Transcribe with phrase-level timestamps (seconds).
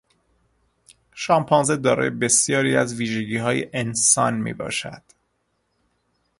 [1.13, 5.01] شامپانزه دارای بسیاری از ویژگیهای انسان میباشد.